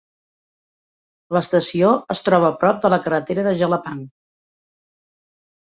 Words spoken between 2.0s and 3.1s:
es troba a prop de la